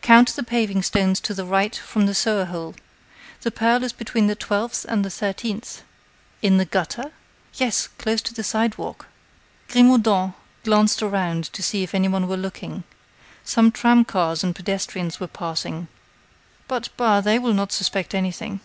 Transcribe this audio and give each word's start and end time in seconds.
"Count 0.00 0.28
the 0.36 0.44
paving 0.44 0.80
stones 0.80 1.18
to 1.18 1.34
the 1.34 1.44
right 1.44 1.74
from 1.74 2.06
the 2.06 2.14
sewer 2.14 2.44
hole. 2.44 2.76
The 3.40 3.50
pearl 3.50 3.82
is 3.82 3.92
between 3.92 4.28
the 4.28 4.36
twelfth 4.36 4.86
and 4.88 5.04
thirteenth." 5.12 5.82
"In 6.40 6.56
the 6.58 6.64
gutter?" 6.64 7.10
"Yes, 7.54 7.88
close 7.98 8.22
to 8.22 8.32
the 8.32 8.44
sidewalk." 8.44 9.06
Grimaudan 9.66 10.34
glanced 10.62 11.02
around 11.02 11.46
to 11.52 11.64
see 11.64 11.82
if 11.82 11.96
anyone 11.96 12.28
were 12.28 12.36
looking. 12.36 12.84
Some 13.42 13.72
tram 13.72 14.04
cars 14.04 14.44
and 14.44 14.54
pedestrians 14.54 15.18
were 15.18 15.26
passing. 15.26 15.88
But, 16.68 16.90
bah, 16.96 17.20
they 17.20 17.40
will 17.40 17.52
not 17.52 17.72
suspect 17.72 18.14
anything. 18.14 18.60